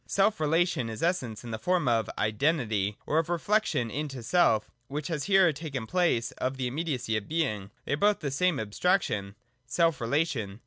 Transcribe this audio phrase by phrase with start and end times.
[0.05, 4.71] 113.] Self relation in Essence is the form of Identity or of reflection into self,
[4.87, 7.69] which has here taken the place of the immediacy of Being.
[7.85, 9.35] They are both the same abstraction,—
[9.77, 10.59] self relation.